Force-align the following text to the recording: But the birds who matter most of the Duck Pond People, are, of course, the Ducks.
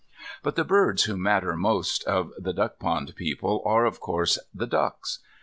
But 0.41 0.55
the 0.55 0.63
birds 0.63 1.03
who 1.03 1.15
matter 1.15 1.55
most 1.55 2.03
of 2.05 2.31
the 2.35 2.53
Duck 2.53 2.79
Pond 2.79 3.13
People, 3.15 3.61
are, 3.67 3.85
of 3.85 3.99
course, 3.99 4.39
the 4.51 4.65
Ducks. 4.65 5.19